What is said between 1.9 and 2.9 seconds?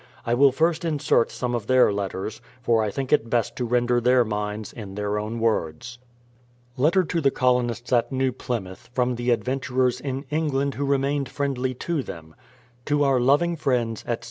letters; for I